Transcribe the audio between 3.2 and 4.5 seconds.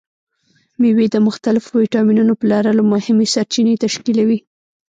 سرچینې تشکیلوي.